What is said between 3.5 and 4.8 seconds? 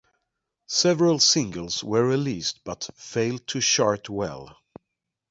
chart well.